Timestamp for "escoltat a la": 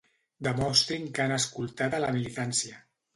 1.35-2.09